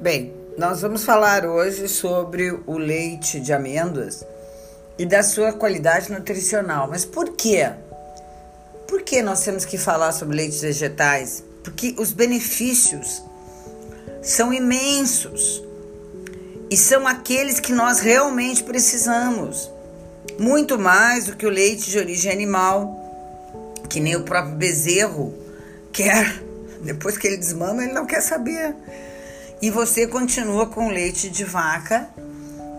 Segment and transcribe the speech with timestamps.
[0.00, 4.24] Bem, nós vamos falar hoje sobre o leite de amêndoas
[4.98, 6.88] e da sua qualidade nutricional.
[6.88, 7.70] Mas por quê?
[8.88, 11.44] Por que nós temos que falar sobre leites vegetais?
[11.62, 13.22] Porque os benefícios
[14.22, 15.62] são imensos
[16.70, 19.70] e são aqueles que nós realmente precisamos.
[20.38, 22.88] Muito mais do que o leite de origem animal,
[23.90, 25.34] que nem o próprio bezerro
[25.92, 26.42] quer.
[26.80, 28.74] Depois que ele desmama, ele não quer saber
[29.62, 32.08] e você continua com leite de vaca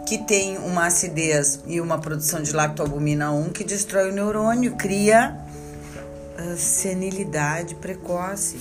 [0.08, 5.38] que tem uma acidez e uma produção de lactoalbumina 1 que destrói o neurônio, cria
[6.38, 8.60] uh, senilidade precoce.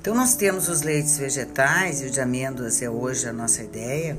[0.00, 4.18] Então nós temos os leites vegetais e o de amêndoas é hoje a nossa ideia,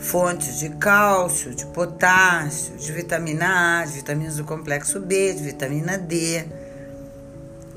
[0.00, 5.96] fontes de cálcio, de potássio, de vitamina A, de vitaminas do complexo B, de vitamina
[5.96, 6.44] D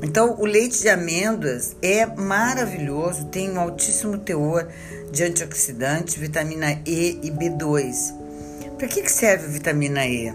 [0.03, 4.67] então, o leite de amêndoas é maravilhoso, tem um altíssimo teor
[5.11, 8.13] de antioxidantes, vitamina E e B2.
[8.77, 10.33] Para que, que serve a vitamina E?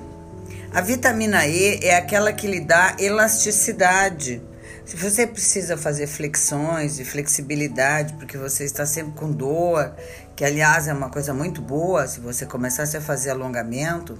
[0.73, 4.41] A vitamina E é aquela que lhe dá elasticidade.
[4.85, 9.93] Se você precisa fazer flexões e flexibilidade, porque você está sempre com dor,
[10.37, 14.17] que aliás é uma coisa muito boa, se você começasse a fazer alongamento,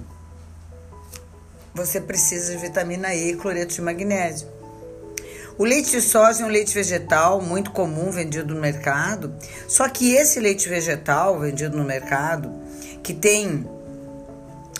[1.73, 4.56] você precisa de vitamina E e cloreto de magnésio.
[5.57, 9.33] O leite de soja é um leite vegetal muito comum vendido no mercado,
[9.67, 12.51] só que esse leite vegetal vendido no mercado,
[13.01, 13.65] que tem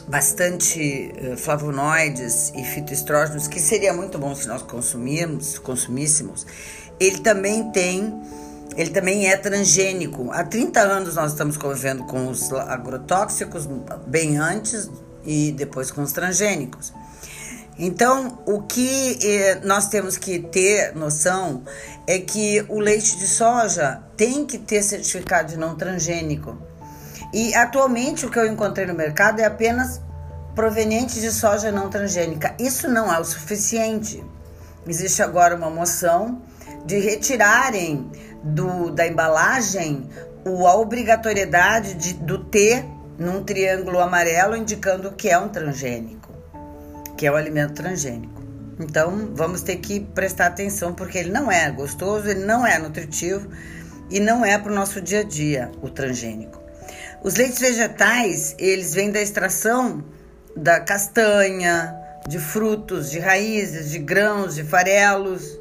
[0.08, 6.46] bastante uh, flavonoides e fitoestrógenos, que seria muito bom se nós consumirmos, consumíssemos,
[7.00, 8.14] ele também tem
[8.76, 10.30] ele também é transgênico.
[10.32, 13.68] Há 30 anos nós estamos convivendo com os agrotóxicos,
[14.06, 14.88] bem antes
[15.26, 16.94] e depois com os transgênicos.
[17.80, 21.64] Então, o que eh, nós temos que ter noção
[22.08, 26.58] é que o leite de soja tem que ter certificado de não transgênico.
[27.32, 30.02] E atualmente o que eu encontrei no mercado é apenas
[30.56, 32.56] proveniente de soja não transgênica.
[32.58, 34.24] Isso não é o suficiente.
[34.88, 36.42] Existe agora uma moção
[36.84, 38.10] de retirarem
[38.42, 40.10] do, da embalagem
[40.46, 42.84] a obrigatoriedade de, do T
[43.20, 46.27] num triângulo amarelo indicando que é um transgênico
[47.18, 48.42] que é o alimento transgênico.
[48.80, 53.50] Então, vamos ter que prestar atenção porque ele não é gostoso, ele não é nutritivo
[54.10, 56.62] e não é para o nosso dia a dia o transgênico.
[57.24, 60.04] Os leites vegetais, eles vêm da extração
[60.56, 61.96] da castanha,
[62.28, 65.58] de frutos, de raízes, de grãos, de farelos.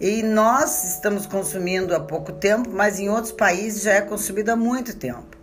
[0.00, 4.56] E nós estamos consumindo há pouco tempo, mas em outros países já é consumido há
[4.56, 5.36] muito tempo.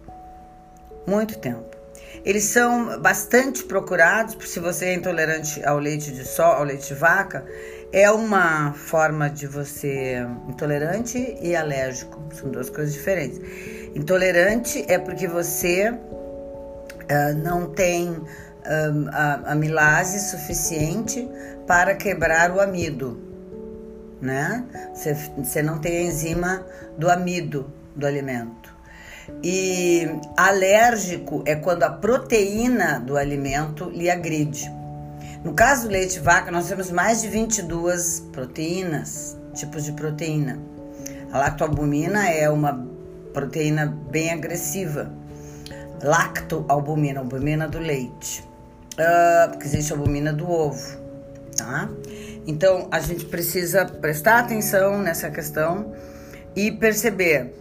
[1.06, 1.77] Muito tempo.
[2.26, 6.94] Eles são bastante procurados, se você é intolerante ao leite de sol, ao leite de
[6.94, 7.46] vaca,
[7.92, 13.40] é uma forma de você intolerante e alérgico, são duas coisas diferentes.
[13.96, 21.28] Intolerante é porque você uh, não tem uh, a amilase suficiente
[21.66, 23.22] para quebrar o amido,
[24.22, 24.66] né?
[24.94, 26.66] Você, você não tem a enzima
[26.98, 28.67] do amido do alimento.
[29.44, 34.72] E alérgico é quando a proteína do alimento lhe agride.
[35.44, 40.60] No caso do leite vaca, nós temos mais de 22 proteínas, tipos de proteína.
[41.32, 42.88] A lactoalbumina é uma
[43.34, 45.12] proteína bem agressiva.
[46.02, 48.44] Lactoalbumina, albumina do leite.
[48.94, 50.98] Uh, porque existe albumina do ovo,
[51.56, 51.88] tá?
[52.48, 55.94] Então, a gente precisa prestar atenção nessa questão
[56.56, 57.54] e perceber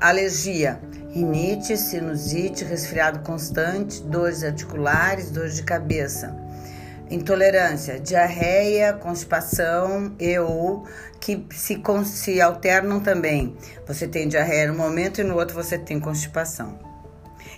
[0.00, 0.78] alergia
[1.12, 6.34] rinite, sinusite, resfriado constante, dores articulares, dores de cabeça.
[7.10, 10.86] Intolerância, diarreia, constipação e ou
[11.20, 13.54] que se, se alternam também.
[13.86, 16.78] Você tem diarreia no momento e no outro você tem constipação.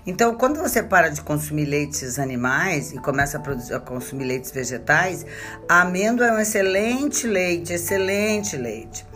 [0.04, 4.50] Então, quando você para de consumir leites animais e começa a, produzir, a consumir leites
[4.50, 5.24] vegetais,
[5.68, 9.06] a amêndoa é um excelente leite, excelente leite.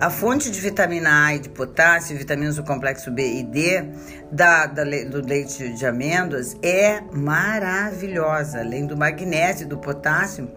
[0.00, 3.84] A fonte de vitamina A e de potássio, vitaminas do complexo B e D
[4.32, 10.50] da, da, do leite de amêndoas é maravilhosa, além do magnésio e do potássio,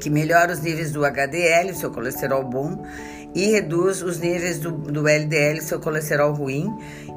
[0.00, 2.86] que melhora os níveis do HDL, seu colesterol bom,
[3.34, 6.72] e reduz os níveis do, do LDL, seu colesterol ruim,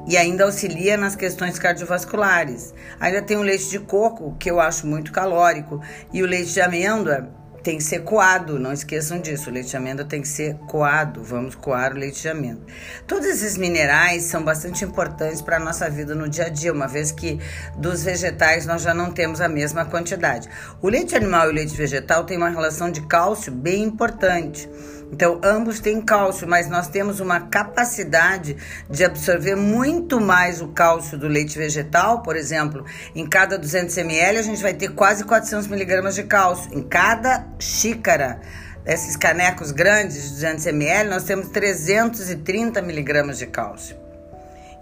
[0.08, 2.74] e ainda auxilia nas questões cardiovasculares.
[2.98, 5.80] Ainda tem o leite de coco, que eu acho muito calórico,
[6.12, 7.28] e o leite de amêndoa
[7.64, 9.48] tem que ser coado, não esqueçam disso.
[9.48, 11.24] O leite de amêndoa tem que ser coado.
[11.24, 12.62] Vamos coar o leite de amêndoa.
[13.06, 16.86] Todos esses minerais são bastante importantes para a nossa vida no dia a dia, uma
[16.86, 17.40] vez que
[17.78, 20.46] dos vegetais nós já não temos a mesma quantidade.
[20.82, 24.68] O leite animal e o leite vegetal têm uma relação de cálcio bem importante.
[25.12, 28.56] Então, ambos têm cálcio, mas nós temos uma capacidade
[28.90, 32.84] de absorver muito mais o cálcio do leite vegetal, por exemplo,
[33.14, 36.76] em cada 200 ml a gente vai ter quase 400 miligramas de cálcio.
[36.76, 38.40] Em cada xícara
[38.84, 43.96] desses canecos grandes de 200 ml, nós temos 330 miligramas de cálcio.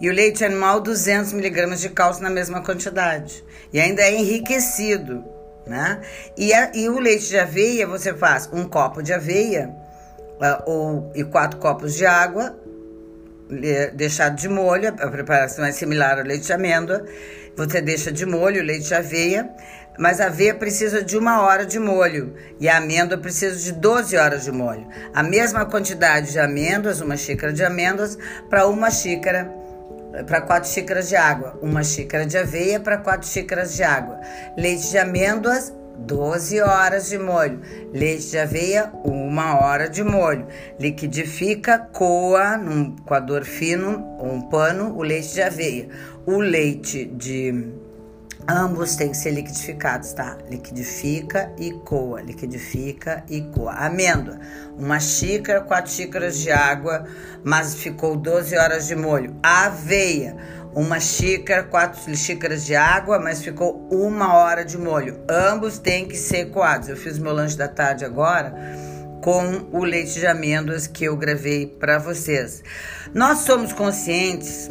[0.01, 3.45] E o leite animal, 200 miligramas de cálcio na mesma quantidade.
[3.73, 5.25] E ainda é enriquecido,
[5.65, 6.01] né?
[6.37, 9.71] E, a, e o leite de aveia, você faz um copo de aveia
[10.41, 12.57] uh, ou, e quatro copos de água,
[13.95, 17.05] deixado de molho, a preparação é similar ao leite de amêndoa.
[17.55, 19.49] Você deixa de molho o leite de aveia,
[19.99, 24.17] mas a aveia precisa de uma hora de molho e a amêndoa precisa de 12
[24.17, 24.87] horas de molho.
[25.15, 28.19] A mesma quantidade de amêndoas, uma xícara de amêndoas,
[28.49, 29.51] para uma xícara
[30.27, 34.21] para quatro xícaras de água, uma xícara de aveia para quatro xícaras de água,
[34.59, 37.61] leite de amêndoas 12 horas de molho.
[37.93, 40.47] Leite de aveia, uma hora de molho.
[40.79, 45.89] Liquidifica, coa num coador fino ou um pano o leite de aveia.
[46.27, 47.73] O leite de
[48.49, 50.39] ambos têm que ser liquidificados, tá?
[50.49, 53.73] Liquidifica e coa, liquidifica e coa.
[53.73, 54.39] Amêndoa,
[54.79, 57.05] uma xícara, quatro xícaras de água,
[57.45, 59.37] mas ficou 12 horas de molho.
[59.43, 60.37] Aveia,
[60.75, 65.21] uma xícara, quatro xícaras de água, mas ficou uma hora de molho.
[65.29, 66.89] Ambos têm que ser coados.
[66.89, 68.55] Eu fiz meu lanche da tarde agora
[69.23, 72.63] com o leite de amêndoas que eu gravei para vocês.
[73.15, 74.69] Nós somos conscientes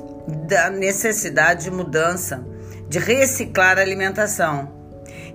[0.48, 2.46] da necessidade de mudança,
[2.92, 4.70] de reciclar a alimentação.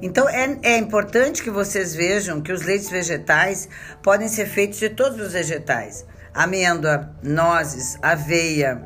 [0.02, 3.66] Então é, é importante que vocês vejam que os leites vegetais
[4.02, 6.04] podem ser feitos de todos os vegetais:
[6.34, 8.82] amêndoa, nozes, aveia,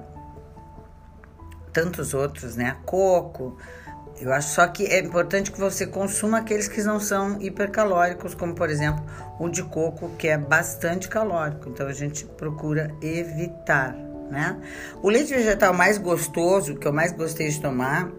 [1.72, 2.76] tantos outros, né?
[2.86, 3.58] Coco.
[4.20, 8.54] Eu acho só que é importante que você consuma aqueles que não são hipercalóricos, como
[8.54, 9.04] por exemplo
[9.40, 11.68] o de coco, que é bastante calórico.
[11.70, 13.94] Então a gente procura evitar,
[14.30, 14.56] né?
[15.02, 18.10] O leite vegetal mais gostoso, que eu mais gostei de tomar,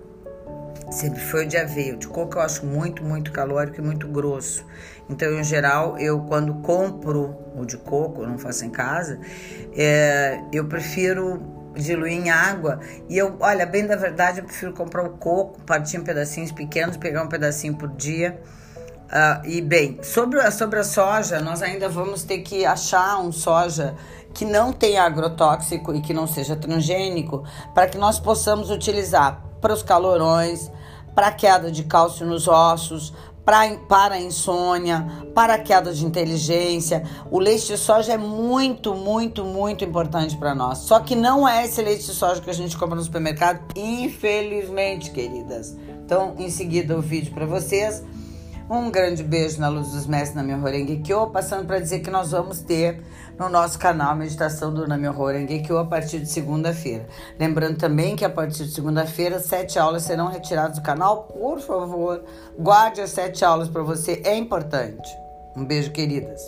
[0.92, 1.96] sempre foi o de aveia.
[1.96, 4.66] O de coco eu acho muito, muito calórico e muito grosso.
[5.10, 9.20] Então, em geral, eu quando compro o de coco, não faço em casa,
[9.76, 11.42] é, eu prefiro
[11.76, 12.80] diluir em água.
[13.10, 16.98] E eu, olha, bem da verdade, eu prefiro comprar o coco, partir em pedacinhos pequenos,
[16.98, 18.40] pegar um pedacinho por dia.
[19.12, 23.30] Uh, e bem, sobre a, sobre a soja, nós ainda vamos ter que achar um
[23.30, 23.94] soja
[24.34, 27.44] que não tenha agrotóxico e que não seja transgênico,
[27.74, 30.72] para que nós possamos utilizar para os calorões,
[31.14, 33.14] para queda de cálcio nos ossos,
[33.46, 37.04] pra, para insônia, para queda de inteligência.
[37.30, 40.80] O leite de soja é muito, muito, muito importante para nós.
[40.80, 45.12] Só que não é esse leite de soja que a gente compra no supermercado, infelizmente,
[45.12, 45.76] queridas.
[46.06, 48.04] Então, em seguida, o vídeo para vocês.
[48.74, 52.10] Um grande beijo na luz dos mestres na minha Horengue Kyo, passando para dizer que
[52.10, 53.04] nós vamos ter
[53.38, 57.06] no nosso canal Meditação do Nami Horengue Kyo a partir de segunda-feira.
[57.38, 61.24] Lembrando também que a partir de segunda-feira, sete aulas serão retiradas do canal.
[61.24, 62.24] Por favor,
[62.58, 65.18] guarde as sete aulas para você, é importante.
[65.54, 66.42] Um beijo, queridas.